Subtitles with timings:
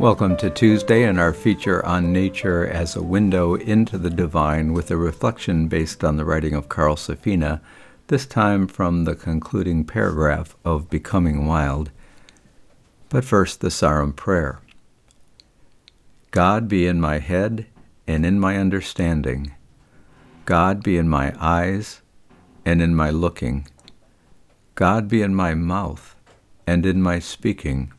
[0.00, 4.92] Welcome to Tuesday and our feature on nature as a window into the divine with
[4.92, 7.60] a reflection based on the writing of Carl Safina,
[8.06, 11.90] this time from the concluding paragraph of Becoming Wild.
[13.08, 14.60] But first, the Sarum prayer
[16.30, 17.66] God be in my head
[18.06, 19.52] and in my understanding.
[20.44, 22.02] God be in my eyes
[22.64, 23.66] and in my looking.
[24.76, 26.14] God be in my mouth
[26.68, 27.92] and in my speaking.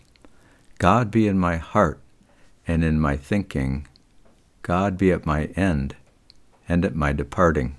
[0.79, 1.99] God be in my heart
[2.65, 3.85] and in my thinking.
[4.61, 5.97] God be at my end
[6.69, 7.75] and at my departing.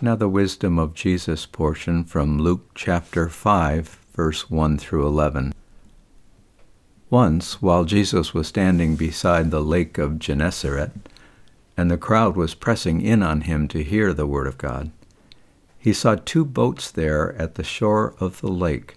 [0.00, 5.52] Now, the wisdom of Jesus portion from Luke chapter 5, verse 1 through 11.
[7.10, 10.92] Once, while Jesus was standing beside the lake of Gennesaret,
[11.76, 14.90] and the crowd was pressing in on him to hear the word of God,
[15.78, 18.96] he saw two boats there at the shore of the lake.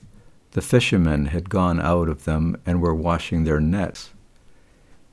[0.53, 4.11] The fishermen had gone out of them and were washing their nets.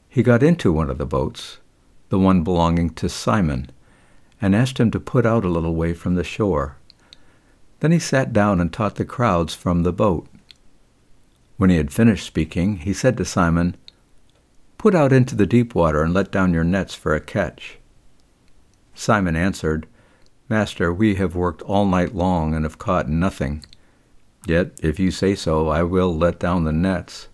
[0.08, 1.58] He got into one of the boats,
[2.10, 3.70] the one belonging to Simon,
[4.40, 6.76] and asked him to put out a little way from the shore.
[7.80, 10.26] Then he sat down and taught the crowds from the boat.
[11.56, 13.76] When he had finished speaking, he said to Simon,
[14.76, 17.78] Put out into the deep water and let down your nets for a catch.
[18.94, 19.86] Simon answered,
[20.50, 23.64] Master, we have worked all night long and have caught nothing.
[24.46, 27.28] Yet, if you say so, I will let down the nets.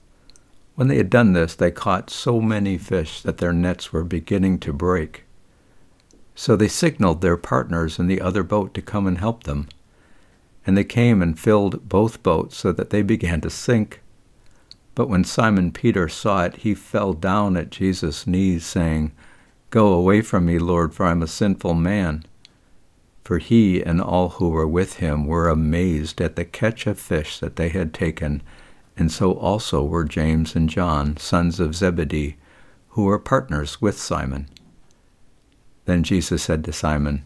[0.75, 4.59] When they had done this, they caught so many fish that their nets were beginning
[4.61, 5.25] to break.
[6.35, 9.69] So they signaled their partners in the other boat to come and help them.
[10.67, 14.03] And they came and filled both boats so that they began to sink.
[14.95, 19.13] But when Simon Peter saw it, he fell down at Jesus' knees, saying,
[19.71, 22.25] Go away from me, Lord, for I am a sinful man
[23.27, 27.41] for he and all who were with him were amazed at the catch of fish
[27.41, 28.41] that they had taken,
[28.97, 32.37] and so also were James and John, sons of Zebedee,
[32.91, 34.47] who were partners with Simon.
[35.87, 37.25] Then Jesus said to Simon,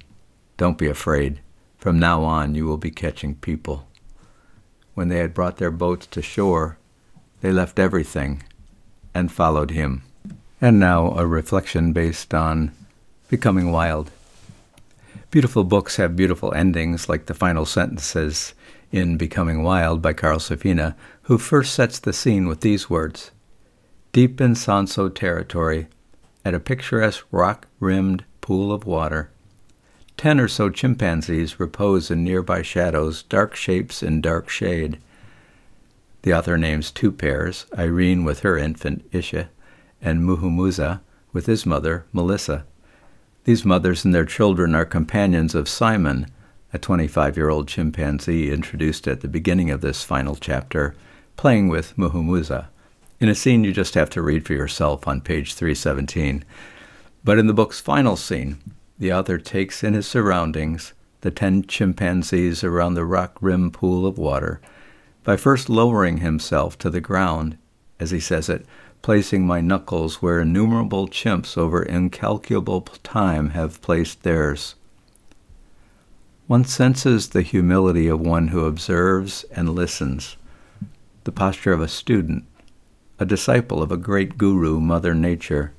[0.56, 1.41] Don't be afraid.
[1.77, 3.87] From now on you will be catching people.
[4.94, 6.78] When they had brought their boats to shore,
[7.43, 8.43] they left everything
[9.15, 10.00] and followed him.
[10.62, 12.72] And now a reflection based on
[13.28, 14.10] becoming wild.
[15.31, 18.53] Beautiful books have beautiful endings, like the final sentences
[18.91, 23.31] in Becoming Wild by Carl Safina, who first sets the scene with these words
[24.13, 25.87] Deep in Sonso territory,
[26.45, 29.31] at a picturesque rock rimmed pool of water,
[30.17, 34.99] ten or so chimpanzees repose in nearby shadows, dark shapes in dark shade.
[36.23, 39.49] The author names two pairs Irene with her infant, Isha,
[40.03, 41.03] and Muhumuza
[41.33, 42.65] with his mother, Melissa.
[43.45, 46.27] These mothers and their children are companions of Simon,
[46.73, 50.95] a 25 year old chimpanzee introduced at the beginning of this final chapter,
[51.37, 52.69] playing with Muhumuza,
[53.19, 56.45] in a scene you just have to read for yourself on page 317.
[57.25, 58.59] But in the book's final scene,
[58.99, 64.19] the author takes in his surroundings the ten chimpanzees around the rock rimmed pool of
[64.19, 64.61] water
[65.25, 67.57] by first lowering himself to the ground,
[67.99, 68.67] as he says it,
[69.03, 74.75] placing my knuckles where innumerable chimps over incalculable time have placed theirs.
[76.47, 80.37] One senses the humility of one who observes and listens,
[81.25, 82.44] the posture of a student,
[83.19, 85.72] a disciple of a great guru, Mother Nature.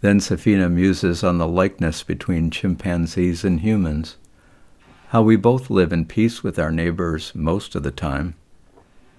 [0.00, 4.16] Then Safina muses on the likeness between chimpanzees and humans,
[5.08, 8.34] how we both live in peace with our neighbors most of the time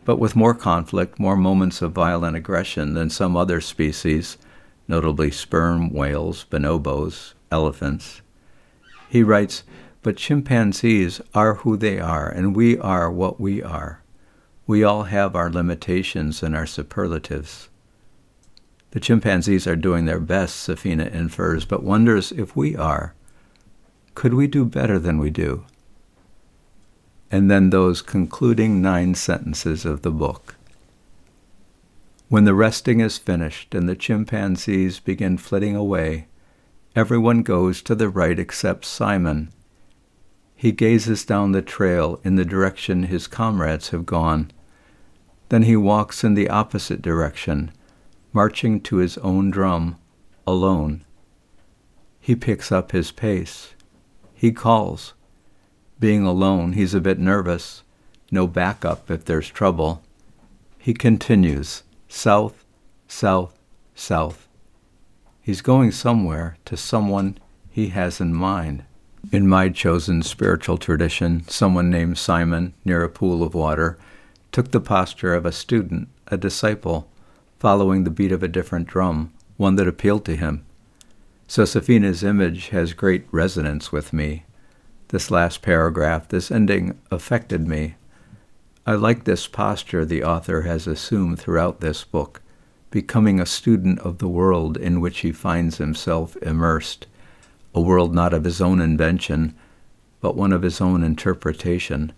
[0.08, 4.38] but with more conflict, more moments of violent aggression than some other species,
[4.88, 8.22] notably sperm whales, bonobos, elephants.
[9.10, 9.66] He writes,
[10.04, 14.02] But chimpanzees are who they are, and we are what we are.
[14.66, 17.68] We all have our limitations and our superlatives.
[18.92, 23.14] The chimpanzees are doing their best, Safina infers, but wonders if we are.
[24.16, 25.66] Could we do better than we do?
[27.32, 30.56] And then those concluding nine sentences of the book.
[32.30, 36.28] When the resting is finished and the chimpanzees begin flitting away,
[36.96, 39.50] everyone goes to the right except Simon.
[40.56, 44.52] He gazes down the trail in the direction his comrades have gone.
[45.50, 47.72] Then he walks in the opposite direction,
[48.34, 49.98] marching to his own drum,
[50.46, 51.06] alone.
[52.20, 53.74] He picks up his pace.
[54.34, 55.14] He calls
[56.00, 57.84] being alone, he's a bit nervous.
[58.32, 60.02] No backup if there's trouble.
[60.78, 62.66] He continues south,
[63.08, 63.58] south,
[63.96, 64.48] south.
[65.42, 67.38] He's going somewhere to someone
[67.70, 68.84] he has in mind.
[69.32, 73.98] In my chosen spiritual tradition, someone named Simon near a pool of water
[74.52, 77.10] took the posture of a student, a disciple,
[77.60, 80.66] following the beat of a different drum, one that appealed to him.
[81.48, 84.44] So Safina's image has great resonance with me.
[85.10, 87.96] This last paragraph, this ending, affected me.
[88.86, 92.42] I like this posture the author has assumed throughout this book,
[92.92, 97.08] becoming a student of the world in which he finds himself immersed,
[97.74, 99.54] a world not of his own invention,
[100.20, 102.12] but one of his own interpretation,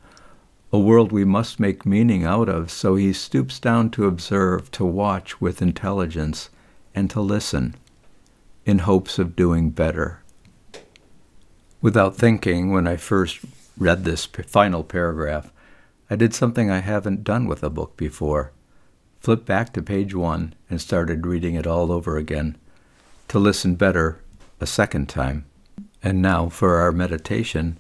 [0.72, 4.86] a world we must make meaning out of, so he stoops down to observe, to
[4.86, 6.50] watch with intelligence,
[6.96, 7.76] and to listen,
[8.66, 10.22] in hopes of doing better.
[11.82, 13.40] Without thinking, when I first
[13.78, 15.52] read this final paragraph,
[16.10, 18.52] I did something I haven't done with a book before.
[19.20, 22.58] Flipped back to page one and started reading it all over again,
[23.28, 24.20] to listen better
[24.60, 25.46] a second time.
[26.04, 27.78] And now for our meditation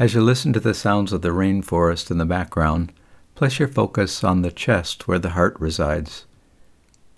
[0.00, 2.90] as you listen to the sounds of the rainforest in the background,
[3.34, 6.24] place your focus on the chest where the heart resides.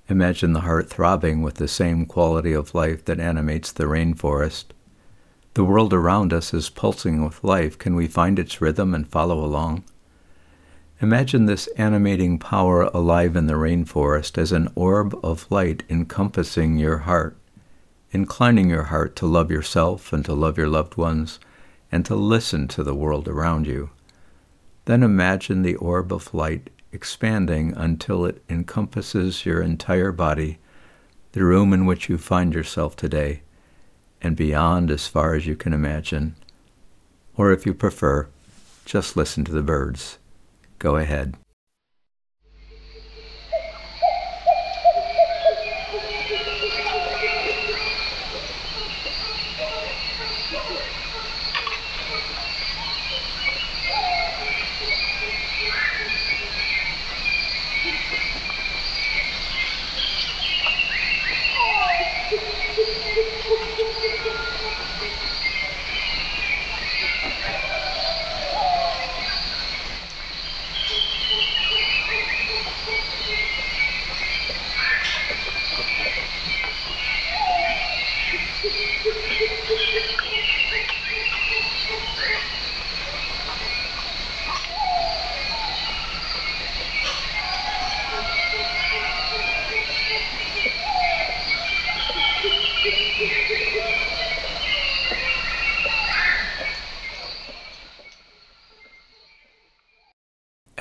[0.08, 4.64] Imagine the heart throbbing with the same quality of life that animates the rainforest.
[5.54, 7.76] The world around us is pulsing with life.
[7.78, 9.84] Can we find its rhythm and follow along?
[11.02, 16.98] Imagine this animating power alive in the rainforest as an orb of light encompassing your
[16.98, 17.36] heart,
[18.12, 21.38] inclining your heart to love yourself and to love your loved ones
[21.90, 23.90] and to listen to the world around you.
[24.86, 30.60] Then imagine the orb of light expanding until it encompasses your entire body,
[31.32, 33.42] the room in which you find yourself today,
[34.22, 36.36] and beyond as far as you can imagine.
[37.36, 38.28] Or if you prefer,
[38.84, 40.18] just listen to the birds.
[40.78, 41.36] Go ahead.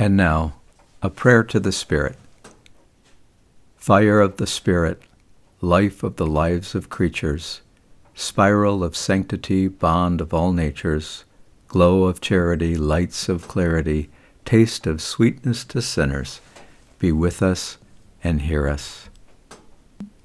[0.01, 0.53] And now,
[1.03, 2.15] a prayer to the Spirit.
[3.75, 5.03] Fire of the Spirit,
[5.61, 7.61] life of the lives of creatures,
[8.15, 11.23] spiral of sanctity, bond of all natures,
[11.67, 14.09] glow of charity, lights of clarity,
[14.43, 16.41] taste of sweetness to sinners,
[16.97, 17.77] be with us
[18.23, 19.07] and hear us.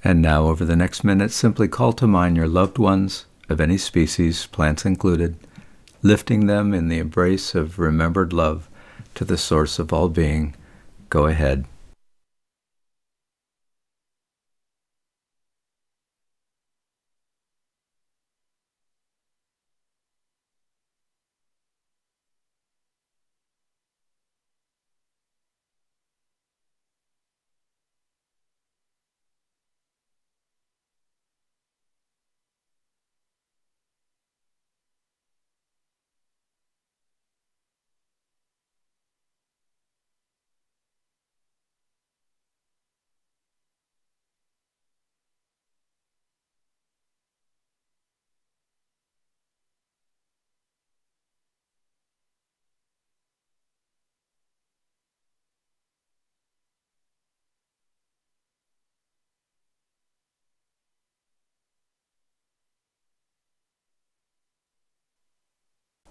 [0.03, 3.77] And now, over the next minute, simply call to mind your loved ones of any
[3.77, 5.37] species, plants included,
[6.01, 8.71] lifting them in the embrace of remembered love
[9.17, 10.55] to the source of all being,
[11.11, 11.65] go ahead.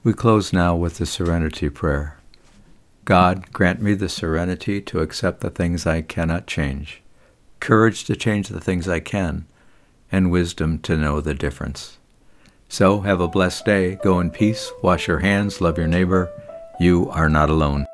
[0.05, 2.19] We close now with the serenity prayer.
[3.05, 7.01] God, grant me the serenity to accept the things I cannot change,
[7.59, 9.47] courage to change the things I can,
[10.11, 11.97] and wisdom to know the difference.
[12.69, 13.95] So, have a blessed day.
[13.95, 16.31] Go in peace, wash your hands, love your neighbor.
[16.79, 17.87] You are not alone.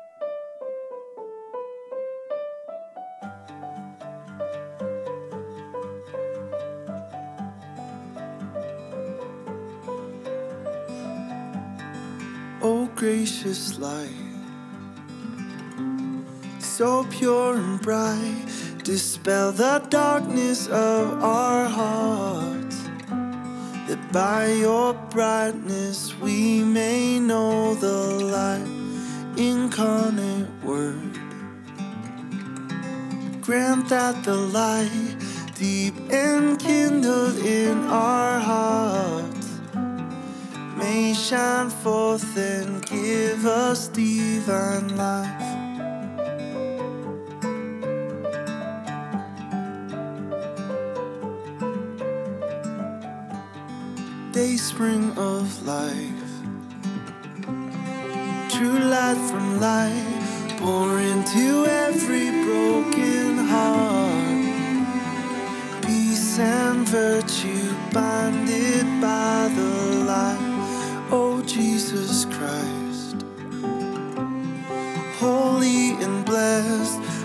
[13.42, 14.08] Gracious light,
[16.60, 18.46] so pure and bright,
[18.84, 22.82] dispel the darkness of our hearts,
[23.88, 31.18] that by your brightness we may know the light, incarnate word.
[33.40, 35.16] grant that the light
[35.58, 39.31] deep enkindled in our hearts
[40.82, 45.50] may shine forth and give us divine life.
[54.32, 56.32] Day spring of life,
[58.54, 64.42] true light from light, pour into every broken heart.
[65.86, 69.81] Peace and virtue binded by the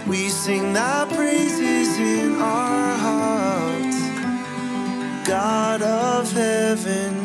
[0.08, 4.00] we sing thy praises in our hearts.
[5.28, 7.17] God of heaven,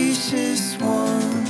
[0.00, 1.44] gracious one.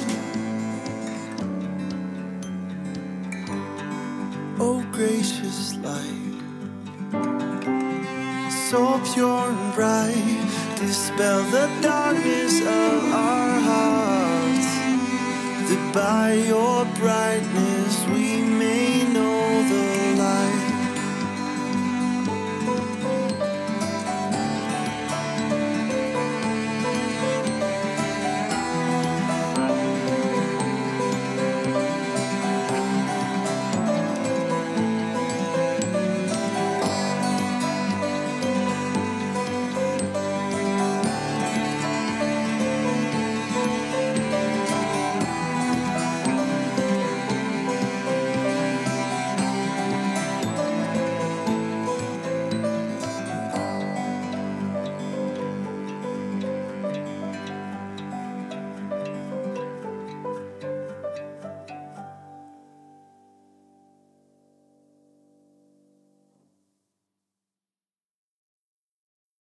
[4.59, 6.41] Oh gracious light,
[8.69, 14.71] so pure and bright, dispel the darkness of our hearts.
[15.69, 19.00] That by your brightness we may